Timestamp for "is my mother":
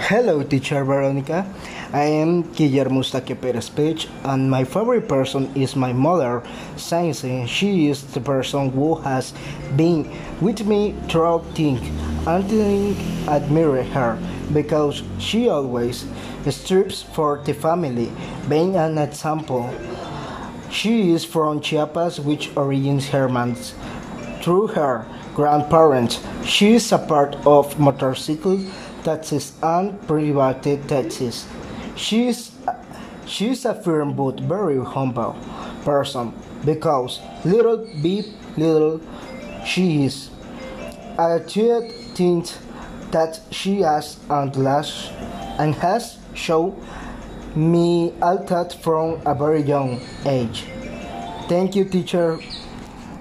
5.54-6.42